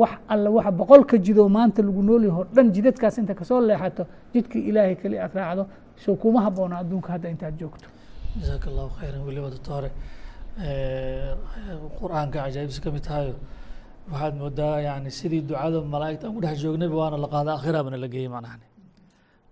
[0.00, 4.02] wax alla waxa boqolka jidoo maanta lagu noolyaho dhan jidadkaas inta ka soo leexato
[4.34, 5.62] jidkii ilaahay keli aad raacdo
[6.04, 7.86] soo kuma habboona adduunka hadda intaad joogto.
[8.40, 9.88] Jasaaka allahu khayran weliba doctore
[12.00, 13.34] qur'aanka cajaa'ibsi ka mid tahayo
[14.12, 18.08] waxaad moodaa yani sidii ducada malaa'igta aan ku dhex joognayba waana la qaada akhiraabana la
[18.14, 18.66] geeyey macnahani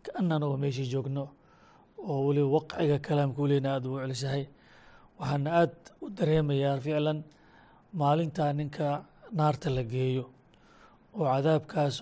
[0.07, 1.25] kaanana waa meeshii joogno
[1.99, 4.45] oo weliba waqciga kalaamka welina aad ugu celisahay.
[5.19, 7.19] Waxaana aad u dareemayaa ficlan
[8.01, 8.87] maalintaa ninka
[9.39, 10.25] naarta la geeyo
[11.19, 11.97] oo cadaabkaas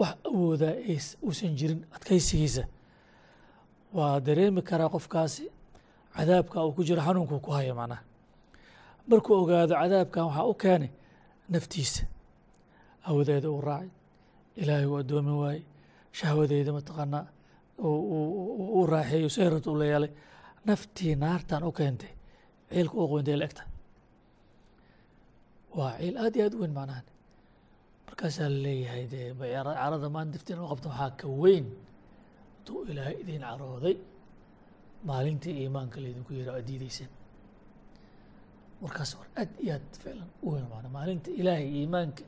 [0.00, 0.74] wax awoodaa
[1.26, 2.64] uusan jirin adkaysigiisa.
[3.96, 5.44] Waa dareemi karaa qofkaasi
[6.16, 8.02] cadaabka uu ku jiro xanuunkuu ku haya macnaha.
[9.08, 10.90] Markuu ogaado cadaabkan waxaa u keenay
[11.52, 12.02] naftiisa.
[13.06, 13.90] Hawadeeda uu raacay.
[14.60, 15.62] Ilaahay uu addoomin waayey
[16.18, 17.24] shahwadeeda mataqaanaa
[17.78, 20.12] u raaxeeyo seyrata u la yeelay
[20.68, 22.12] naftii naartan u keentay
[22.72, 23.62] ciilka u qoyntay la egta.
[25.76, 27.06] Waa ciil aad iyo aad u weyn macnahan.
[28.06, 29.28] Markaasaa la leeyahay dee
[29.64, 31.66] carada maan diftiin u qabta waxaa ka weyn
[32.64, 33.96] tuu ilaahay idin carooday
[35.08, 37.10] maalintii iimaanka laydinku yara aad diideyseen
[38.82, 42.22] warkaas war aad iyo aad ficlan u weyn maana maalinta ilaahay iimaanka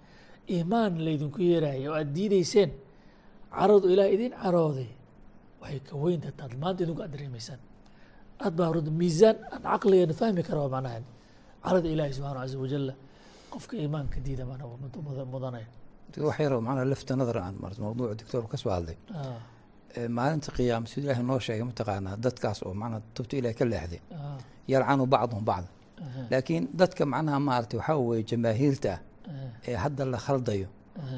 [0.55, 2.71] iimaan laydinku yeeraya oo aad diideyseen
[3.57, 4.89] caradu ilaah idin carooday
[5.63, 7.61] waxay ka weynta taad maanta idinku aad dareemaysaan
[8.45, 11.05] aad baa rud miisaan aan caqligeena fahmi kara waa macnahan
[11.65, 12.95] carada ilaahi subxaana caza wajalla
[13.53, 14.65] qofka iimaanka diida maana
[15.35, 15.69] mudanaya
[16.29, 18.97] wax yaroo macnaa lafta nadar aan marto mawduuca doctoor ka soo hadlay.
[20.17, 24.01] Maalinta qiyaama siduu ilaahay noo sheegay mataqaanaa dadkaas oo macnaa tubta ilaahay ka leexday.
[24.73, 25.69] Yalcanu bacduhum bacda
[26.31, 29.01] laakiin dadka macnaha maaragtay waxaa weeye jamaahiirta ah
[29.71, 30.69] ee hadda la khaldayo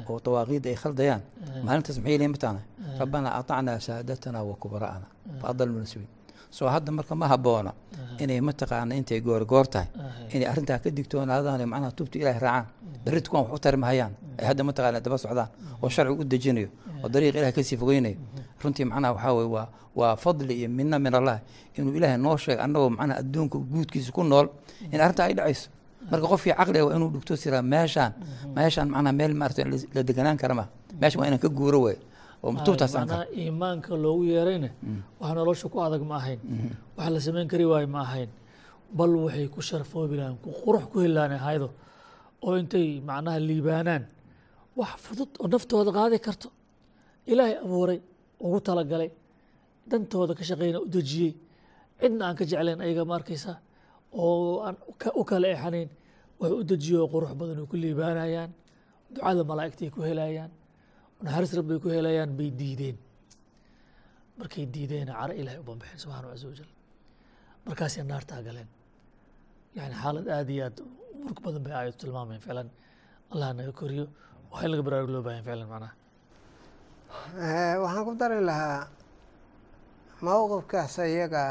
[0.09, 1.21] oo dawaaqiidda ay khaldayaan.
[1.65, 2.61] Maalintaas maxay leeyihiin mataana
[2.99, 5.07] rabbanaa atacnaa saadatana wa kubara'ana
[5.41, 6.07] fa adalna sabiil
[6.51, 7.71] soo hadda marka ma habboona
[8.19, 9.87] inay mataqaana intay goorgoor tahay
[10.33, 12.65] inay arrintaa ka digtoonaadaan macnaha tubta ilaahay raacaan.
[13.05, 15.49] Berrit kuwan wax u tari mahayaan ay hadda mataqaana daba socdaan.
[15.81, 16.69] Oo sharcigu u dejinayo
[17.03, 18.17] oo dariiq ilahay ka sii fogeynayo
[18.63, 21.39] runtii macnaha waxaa weye waa waa fadli iyo minna min allah
[21.77, 24.47] inuu ilaahay noo sheegay annagoo macnaha adduunka guudkiisa ku nool
[24.91, 25.69] in arrintaa ay dhacayso
[26.11, 28.11] marka qofkii caqliga waa inuu dhugto siraa meeshaan.
[28.55, 29.63] Meeshaan macnaha meel maarata
[29.95, 30.65] la deganaan kara ma.
[31.01, 31.93] Meesha waa inaan ka guuro oo
[32.49, 34.69] aan macnaha iimaanka loogu yeerayna
[35.19, 36.39] wax nolosha ku adag ma ahayn.
[36.97, 38.29] Wax la samayn kari waayo ma ahayn.
[38.97, 41.67] Bal waxay ku sharfoobi lahayn qurux ku heli lahayn ahaydo
[42.45, 44.03] oo intay macnaha liibaanaan
[44.79, 46.47] wax fudud oo naftooda qaadi karto.
[47.31, 47.99] Ilaahay abuuray
[48.45, 49.09] ugu talagalay
[49.89, 51.33] dantooda ka shaqeyna u dejiyey.
[51.99, 53.51] Cidna aan ka jeclayn ayaga ma arkaysa
[54.13, 54.75] oo aan
[55.19, 55.89] u kala exanayn
[56.39, 58.51] wax u dejiyo qurux badan oo ku liibaanayaan
[59.13, 60.51] ducada malaa'igtay ku helayaan
[61.23, 62.97] naxariis rabbay ku helayaan bay diideen.
[64.39, 66.69] Markay diideena cara ilahay u banbaxeen subxaana caza wajal
[67.65, 68.69] markaasay naartaa galeen
[69.77, 70.77] yani xaalad aad iyo aad
[71.23, 72.69] murg badan bay aayadu tilmaamayan ficlan
[73.33, 74.05] allah naga koriyo.
[74.51, 75.93] Waxaa in laga baraarug loo baahan ficlan macnaha
[77.83, 78.79] waxaan ku dari lahaa
[80.25, 81.43] mowqifkaas iyaga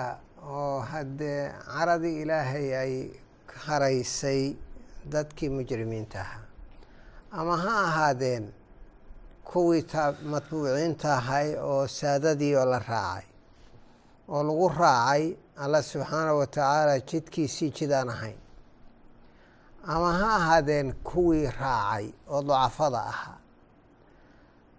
[0.43, 2.95] oo haddee caradii ilaahay ay
[3.67, 4.57] haraysay
[5.13, 6.45] dadkii mujrimiinta ahaa
[7.31, 8.53] ama ha ahaadeen
[9.45, 13.27] kuwii ta matbuuciinta ahay oo saadadii oo la raacay
[14.29, 18.39] oo lagu raacay alla subxaana wa tacaala jidkiisii jidaan ahayn
[19.87, 23.37] ama ha ahaadeen kuwii raacay oo dacafada ahaa.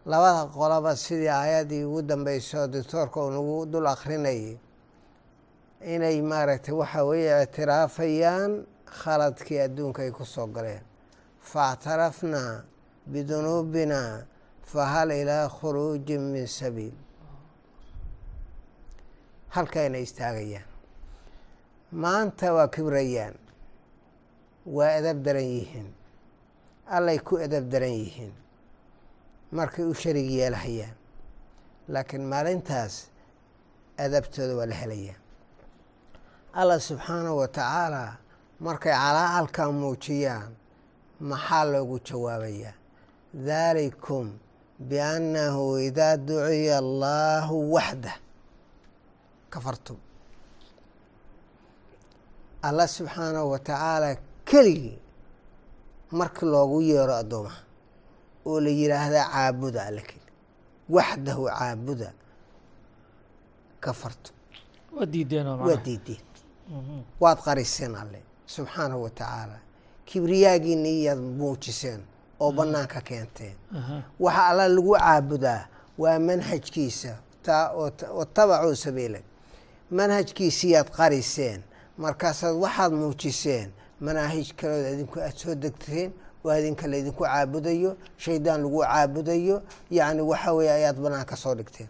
[0.05, 4.57] Labada qoloba sidii aayaddii ugu dambeysay oo doctoorka uu nagu dul akrinayay
[5.81, 8.51] inay maaragtay waxa weeye ictiraafayaan
[8.99, 10.83] khaladkii adduunka ay ku soo galeen.
[11.51, 12.63] Faاctarafnaa
[13.11, 14.25] bidunuubina
[14.71, 16.93] fahal ilaa khuruujin min sabiil.
[19.55, 20.67] Halkayna istaagayaan.
[21.91, 23.35] Maanta waa kibrayaan.
[24.65, 25.87] Waa edab daran yihiin.
[26.85, 28.33] Allay ku edab daran yihiin.
[29.51, 30.93] Markay u sharig yeelhayaan
[31.89, 33.09] laakiin maalintaas
[33.97, 35.17] adabtooda waa la helayaa
[36.53, 38.17] allah subxaanahu wa tacaala
[38.59, 40.51] markay calaacalkaa muujiyaan
[41.29, 42.73] maxaa loogu jawaabayaa
[43.47, 44.25] daalikum
[44.89, 48.17] biannahu idaa duciya allaahu waxdah.
[49.49, 49.97] Kafartum.
[52.67, 54.09] Allah subxaanahu wa tacaala
[54.45, 54.97] keligii
[56.11, 57.61] markii loogu yeero addoomaha
[58.45, 60.27] oo la yidhaahdaa caabuda alle keli
[60.89, 62.09] waxdahu caabuda.
[63.83, 64.35] Kafartum.
[65.67, 66.25] Waa diideen
[67.19, 69.59] waad qariseen alle subxaanahu wa tacaala.
[70.05, 72.01] Kibriyaagiina muujiseen
[72.39, 73.55] oo bannaanka keenteen.
[74.19, 77.17] Waxa alla lagu caabudaa waa manhajkiisa
[78.17, 79.19] watabacuu sabiila
[79.91, 81.61] manhajkiisiyaad qariseen
[81.97, 86.11] markaasaad waxaad muujiseen manaahij kalood adinku aad soo degteen
[86.45, 91.89] oo adinka laydinku caabudayo shaydaan lagu caabudayo yacni waxa weeye ayaad banaanka soo dhigteen.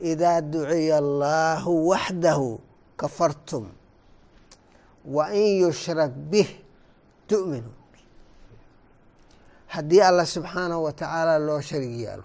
[0.00, 2.60] Idaa duciya allaahu waxdahu
[2.96, 3.66] kafartum
[5.04, 6.48] wa in yushrak bih
[7.28, 7.70] tu'minu.
[9.66, 12.24] Haddii allah subxaanahu wa tacaala loo sharig yeelo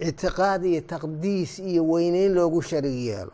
[0.00, 3.32] ictiqaad iyo taqdiis iyo weyneyn loogu sharig yeelo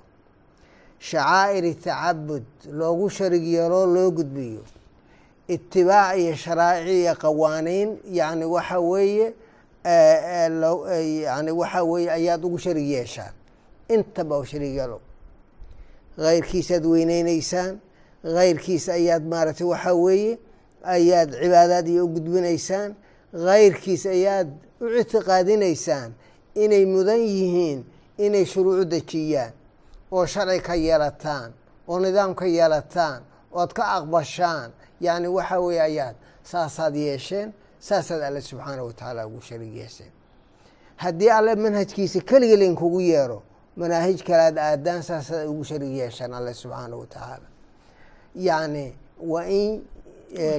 [1.00, 4.62] shacaa'iri tacabud loogu sharig yeeloo loo gudbiyo
[5.48, 7.88] itibaac iyo sharaa'ic iyo qawaaniin
[8.18, 9.34] yacni waxa weeye
[11.24, 13.32] yacni waxa weeye ayaad ugu sharig yeeshaan.
[13.88, 15.00] Intaba sharig yeelo
[16.18, 17.80] keyrkiisaad weyneyneysaan
[18.22, 20.38] keyrkiis ayaad maaragtay waxaa weeye
[20.82, 22.90] ayaad cibaadaad iyo u gudbinaysaan
[23.32, 24.48] keyrkiis ayaad
[24.80, 26.10] u ictiqaadinaysaan
[26.54, 27.84] inay mudan yihiin
[28.18, 29.52] inay shuruucu dejiyaan
[30.10, 31.52] oo sharci ka yeelataan
[31.88, 38.40] oo nidaam ka yeelataan ood ka aqbashaan yacni waxaa weeye ayaad saasaad yeesheen saasaad alle
[38.40, 40.10] subxaanahu wa tacaala ugu sharig yeesheen.
[40.96, 43.42] Haddii alle manhajkiisa keligii laynkugu yeero
[43.80, 47.48] manaahij kalaad aadaan saasad ugu sharig yeeshaan alle subxaana wa tacaala
[48.48, 48.86] yani
[49.32, 49.82] wa in
[50.34, 50.58] eh,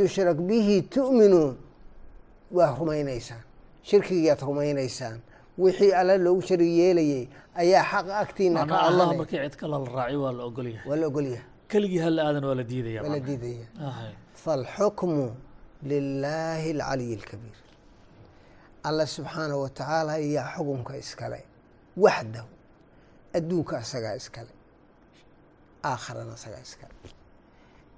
[0.00, 1.56] yushrak bihi tu'minuun
[2.56, 3.42] waa rumaynaysaan.
[3.88, 5.18] Shirkigiiaad rumaynaysaan.
[5.58, 7.24] Wixii alle loogu sharig yeelayay
[7.62, 8.60] ayaa xaq agtiina
[10.86, 11.44] waa la ogolyahay.
[13.26, 13.66] Diidaya
[14.44, 15.26] falxukmu
[15.90, 17.58] lilaahi alcaliy alkabiir
[18.88, 21.40] alle subxaana wa tacaala ayaa xukunka iskale
[22.04, 22.48] waxdahu
[23.36, 24.52] adduunka asagaa iskale
[25.90, 26.94] aakharana asagaa iskale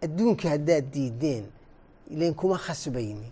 [0.04, 1.46] adduunka haddaad diideen
[2.12, 3.30] ilain kuma khasbayni.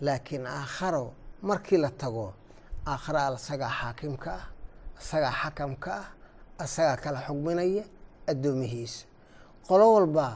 [0.00, 1.12] Laakiin aakharo
[1.42, 2.26] markii la tago
[2.86, 4.46] aakhara al asagaa xaakimka ah
[5.00, 5.92] isagaa xakamka
[6.58, 7.84] ah isagaa kala xugminaya
[8.30, 9.04] addoomihiisa
[9.66, 10.26] qolo walba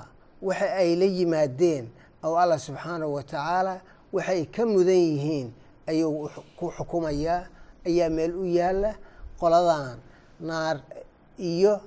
[0.42, 1.85] waxa ay la yimaadeen
[2.26, 3.74] ow allah subxaanahu wa tacaala
[4.12, 5.48] waxay ka mudan yihiin
[5.90, 7.46] ayuu ku xukumayaa
[7.88, 8.90] ayaa meel u yaalla
[9.40, 9.99] qoladan
[10.40, 10.77] naar
[11.38, 11.81] iyo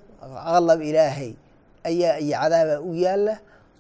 [0.53, 1.33] qalab ilaahay
[1.89, 3.35] ayaa iyo cadaaba u yaalla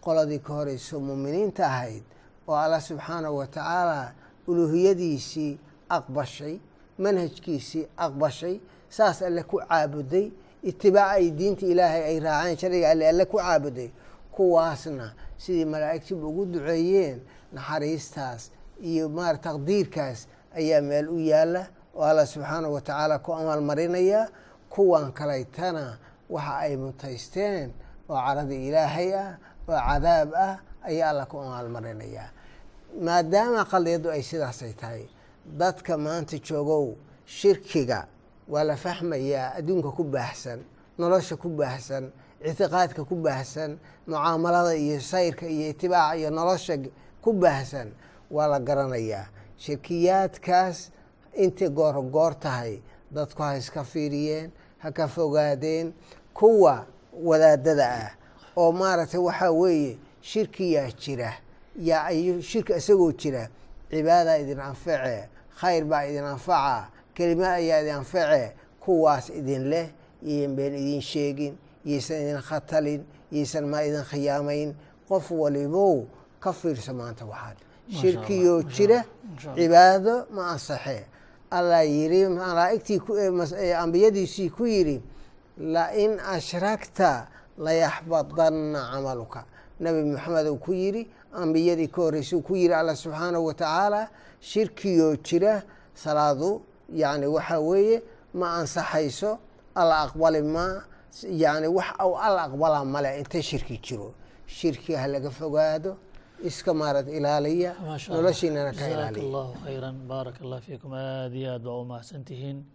[0.05, 2.03] qoladii ka horeyso muuminiinta ahayd
[2.47, 4.13] oo allah subxaanahu wa tacaala
[4.47, 5.57] uluuhiyadiisii
[5.89, 6.55] aqbashay
[7.03, 8.55] manhajkiisii aqbashay
[8.89, 10.31] saas alle ku caabuday
[10.63, 13.89] itibaac ay diinta ilaahay ay raaceen sharciga alle alle ku caabuday
[14.35, 17.19] kuwaasna sidii malaa'igtiba ugu duceeyeen
[17.53, 18.51] naxariistaas
[18.89, 20.19] iyo maara taqdiirkaas
[20.59, 24.29] ayaa meel u yaalla oo allah subxaanahu wa tacaala ku amaalmarinaya
[24.69, 25.97] kuwan kalaytana
[26.29, 27.73] waxa ay mutaysteen
[28.09, 30.55] oo caradi ilaahay ah oo cadaab ah
[30.89, 32.25] ayaa allah ku amaalmarinaya.
[33.01, 35.03] Maadaama qaldiyaddu ay sidaasay tahay
[35.45, 38.07] dadka maanta joogow shirkiga
[38.49, 40.59] waa la fahmayaa adduunka ku baahsan
[40.97, 42.09] nolosha ku baahsan
[42.41, 46.77] ictiqaadka ku baahsan mucaamalada iyo sayrka iyo itibaaca iyo nolosha
[47.21, 47.93] ku baahsan
[48.31, 49.25] waa la garanayaa.
[49.57, 50.77] Shirkiyaadkaas
[51.35, 55.93] intay goor goor tahay dadku ha iska fiiriyeen ha ka fogaadeen
[56.33, 58.11] kuwa wadaadada ah.
[58.55, 61.33] Oo maaragtay waxaa weeye shirkiyaa jira.
[61.79, 63.49] Yaa ay shirki isagoo jira.
[63.89, 69.87] Cibaadaa idin anface khayr baa idin anfaca kelima ayaa idin anface kuwaas idin leh
[70.23, 74.75] iyan been idin sheegin yaysan idin khatalin yaysan ma idin khiyaamayn.
[75.07, 76.05] Qof walibow
[76.39, 77.57] ka fiirsa maanta waxaad.
[77.89, 79.03] Shirkiyoo jira
[79.55, 81.05] cibaado ma ansaxee
[81.51, 82.99] allah yidhi malaa'igtii
[83.83, 85.01] ambiyadiisii ku yidhi
[85.57, 89.43] lain ashrakta layaxbadanna camaluka.
[89.79, 94.09] Nabi maxamed uu ku yidhi ambiyadii ka horreysay uu ku yidhi allah subxaanahu wa tacaala
[94.41, 95.63] shirkiyoo jira
[95.95, 96.61] salaadu
[96.93, 99.39] yacni waxaa weeye ma ansaxayso
[99.75, 100.83] alla aqbali maa
[101.23, 104.13] yacni wax alla aqbalaa male inta shirki jiro
[104.47, 105.97] shirkiga ha laga fogaado
[106.43, 107.71] iska maarata ilaaliya
[108.09, 109.23] noloshiinana ka ilaaliya.
[109.25, 109.95] Allahu khayran.
[110.07, 110.93] Baaraka allah fiikum.
[110.93, 112.65] Aada iyo aad baa u mahadsan tihiin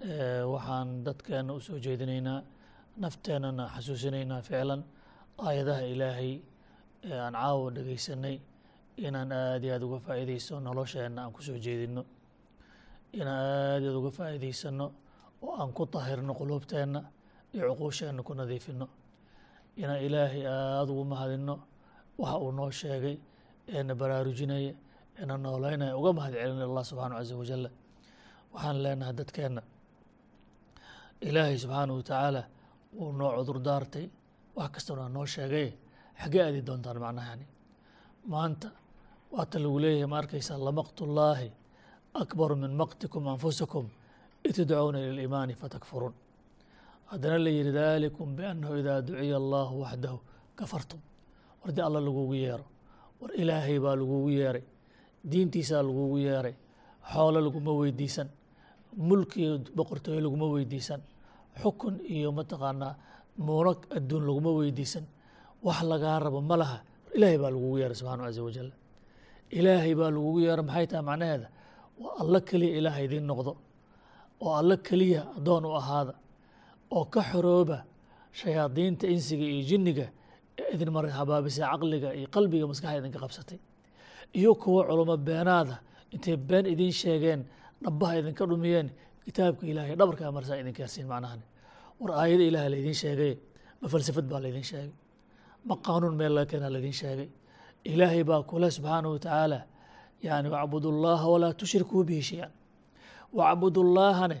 [0.00, 2.42] eh, waxaan dadkeena u soo jeedinaynaa
[2.96, 4.84] nafteennana xasuusinaynaa ficlan.
[5.38, 6.40] Aayadaha ilaahay
[7.02, 8.36] eh, aan caawa dhegaysanay
[8.96, 12.04] inaan aada iyo aad uga faa'iideyso nolosheena aan ku soo jeedino
[13.12, 14.86] inaan aada aad uga faaidaysano
[15.42, 17.00] oo aan ku tahirno quluubteenna
[17.54, 18.86] iyo cuquusheenna ku nadiifino
[19.76, 21.54] inaan ilaahay aada ugu mahadino
[22.20, 23.16] waxa uu noo sheegay
[23.74, 24.72] eena baraarujinaya
[25.20, 27.64] eena nooleynaya uga mahad celinaya allah subxaanahu caza wajal
[28.54, 29.62] waxaan leenahay dadkeenna
[31.28, 32.42] ilaahay subxaanahu watacaala
[32.98, 34.06] wuu noo cudur daartay
[34.58, 35.68] wax kastana noo sheegay
[36.22, 37.46] xaggee aadi doontaan macnaha yani
[38.32, 38.68] maanta
[39.34, 41.48] waata lagu leeyahay ma arkaysaa lamaqtullaahi
[42.22, 43.86] akbaru min maqtikum anfusakum
[44.48, 46.14] itdcuuna ila liimaani fatakfuruun
[47.10, 50.18] haddana la yihi dalikum biannahu idaa duciya allahu waxdahu
[50.58, 51.00] kafartum
[51.62, 52.64] war dii alla lagugu yeero.
[53.20, 54.62] War ilaahay baa lagugu yeeray.
[55.30, 56.54] Diintiisaa lagugu yeeray.
[57.12, 58.28] Xoolo laguma weydiisan.
[58.96, 61.00] Mulki iyo boqortooyo laguma weydiisan.
[61.60, 62.94] Xukun iyo mataqaanaa
[63.38, 65.04] muuno adduun laguma weydiisan.
[65.62, 66.78] Wax lagaa rabo ma laha.
[67.06, 68.70] War ilaahay baa lagugu yeeray subxaana caza wajal
[69.50, 71.48] ilaahay baa lagugu yeeray maxay tahay macnaheeda?
[72.00, 73.52] Waa alla keliya ilaaha idiin noqdo.
[74.40, 76.14] Oo alla keliya addoon u ahaada.
[76.90, 77.84] Oo ka xorooba
[78.32, 80.06] shayaadiinta insiga iyo jinniga
[80.74, 83.58] idin maray habaabisay caqliga iyo qalbiga maskaxda idinka qabsatay.
[84.38, 85.76] Iyo kuwo culamo beenaada
[86.14, 87.40] intay been idiin sheegeen
[87.84, 88.88] dhabaha idinka dhumiyeen
[89.24, 91.40] kitaabka ilahay dhabarkaa marsaa idin keersiin macnahan.
[92.00, 93.32] War aayada ilaah laydin sheegay
[93.80, 94.92] ma falsafad baa laydin sheegay
[95.68, 97.28] ma qaanuun meel laga keenaa laydin sheegay.
[97.92, 99.58] Ilaahay baa kule subxaanahu watacaala
[100.26, 102.52] yani wacbudu llaha walaa tushrikuu bihi shay-an.
[103.38, 104.38] Wacbudu llaahane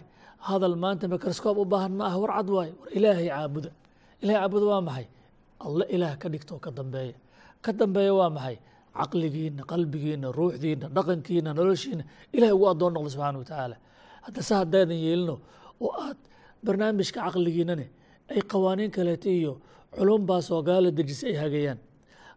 [0.48, 3.70] hadal maanta microscob u baahan ma ah war cad waayo war ilaahay caabuda.
[4.22, 5.06] Ilahay caabuda waa maxay
[5.64, 7.14] alle ilaah ka dhigto ka dambeeya.
[7.62, 8.56] Ka dambeeya waa maxay?
[8.96, 12.04] Caqligiina qalbigiina ruuxdiina dhaqankiina noloshiina
[12.36, 13.76] ilahay ugu addoon noqda subxaana wa tacaala.
[14.24, 15.36] Hadda se haddaydan yeelino
[15.80, 16.16] oo aad
[16.64, 17.86] barnaamijka caqligiinane
[18.32, 19.52] ay qawaaniin kaleeto iyo
[19.94, 21.78] culum baasoo gaala dejisa ay hagayaan.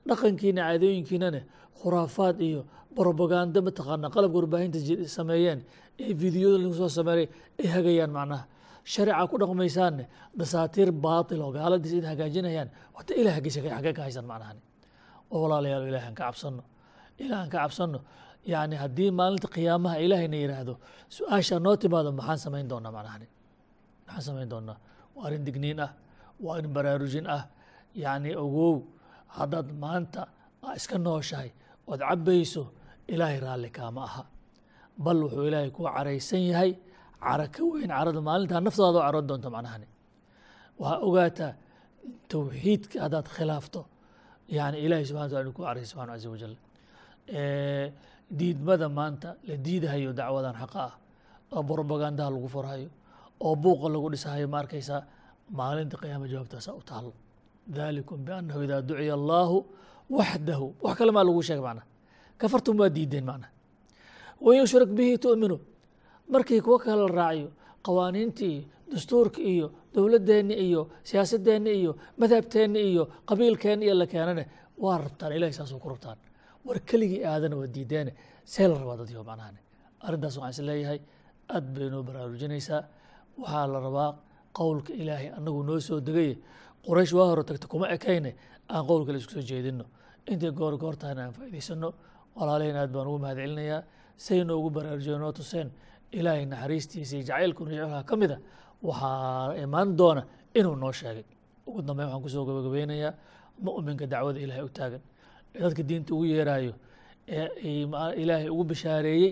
[0.08, 1.40] Dhaqankiina caadooyinkiinane
[1.82, 2.62] khuraafaad iyo
[2.96, 4.78] brobaganda mataqaana qalabka warbaahinta
[5.18, 5.60] sameeyeen
[6.00, 7.28] ee videoda lagu soo sameeyay
[7.60, 8.44] ay hagayaan macnaha
[8.92, 10.04] shareeca ku dhaqmaysaanne
[10.40, 14.62] dasaatiir baatil oo gaaladiis in hagaajinayaan wata ilah xagee ka haysan macnahani
[15.32, 16.64] oo walaalayaal ilaah aan ka cabsano
[17.24, 18.00] ilaah aan ka cabsano
[18.54, 20.74] yani haddii maalinta qiyaamaha ilaahayna yidhaahdo
[21.16, 23.28] su'aasha noo timaado maxaan samayn doonaa macnahani
[24.06, 24.78] maxaan samayn doonaa?
[25.16, 25.92] Waa arrin digniin ah
[26.44, 27.44] waa arrin baraarujin ah.
[28.04, 28.74] Yani ogow
[29.38, 30.22] haddaad maanta
[30.66, 31.50] aa iska nooshahay
[31.92, 32.64] ood cabbayso
[33.14, 34.24] ilaahay raalli kaama aha.
[35.04, 36.72] Bal wuxuu ilaahay ku caraysan yahay
[37.26, 39.88] cara ka weyn carada maalintaa naftaada oo caroon doonto macnahani
[40.82, 41.52] waxaa ogaataa
[42.32, 43.82] towxiidka haddaad khilaafto
[44.58, 46.54] yani ilahay subxana wataala ku caraysa subxana caza wajal
[48.40, 50.94] diidmada maanta la diidahayo dacwadan xaqa ah
[51.56, 52.90] oo brobagandaha lagu furhayo
[53.46, 55.02] oo buuqa lagu dhisahayo ma arkaysaa
[55.60, 57.12] maalinta qiyaama jawaabtaasa u taalo
[57.78, 59.58] dalikum biannahu idaa duciya allaahu
[60.18, 61.86] waxdahu wax kale maa lagu sheegay macnaha
[62.42, 63.52] kafartum waa diideen macnaha
[64.46, 65.58] wain yushrak bihi tu'minu
[66.30, 67.50] markii kuwa kale la raaciyo
[67.86, 74.44] qawaaniintii dastuurka iyo dowladeenni iyo siyaasadeenni iyo madhabteenni iyo qabiilkeenni iyo la keenane
[74.78, 76.18] waa rabtaan ilahay saasuu ku rabtaan.
[76.66, 78.14] War keligii aadana waa diideene
[78.46, 79.60] see la rabaa dadyo macnahani
[80.06, 81.02] arrintaas waxaan is
[81.50, 82.84] aad bay noo baraarujinaysaa.
[83.38, 84.12] Waxaa la rabaa
[84.54, 86.38] qowlka ilaahay annagu noo soo degaye
[86.86, 88.36] quraysh waa hore tagta kuma ekayne
[88.70, 89.86] aan qowl kale isku soo jeedino
[90.32, 91.90] intay goor goor tahayna aan faa'idaysano
[92.36, 93.82] walaalaheen aad baan ugu mahad celinayaa
[94.18, 95.72] say noogu baraarujiyo noo tuseen
[96.20, 98.38] ilaahay naxariistiisa iyo jacaylku rajculha ka mida
[98.84, 100.22] waxaa imaan doona
[100.58, 101.26] inuu noo sheegay.
[101.68, 103.12] Ugu dambeyn waxaan ku soo gabagabeynayaa
[103.66, 105.02] mu'minka dacwada ilaahay u taagan.
[105.56, 106.74] Ee dadka diinta ugu yeeraayo
[107.28, 107.86] ee
[108.22, 109.32] ilaahay ugu bishaareeyey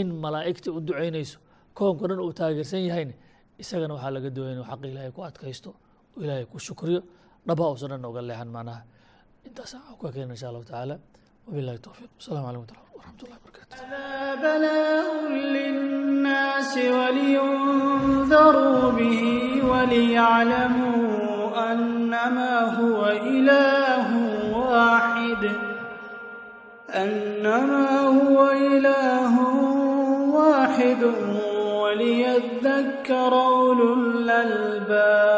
[0.00, 1.38] in malaa'igta u ducaynayso
[1.78, 3.14] koonka dhan uu taageersan yahayna
[3.62, 5.70] isagana waxaa laga doonaya inuu xaqa ilaahay ku adkaysto
[6.22, 7.00] ilaahay ku shukriyo
[7.46, 8.82] dhaba uusan dhan uga leexan macnaha.
[9.46, 10.96] Intaas aan ku ekeyna insha allahu tacaala
[11.46, 13.72] wabilahi towfiiq wasalaamu calaykum waraxmat ullahi barakaatu
[26.92, 29.34] أنما هو إله
[30.34, 31.02] واحد.
[31.82, 35.31] وليذكر أولو الألباب.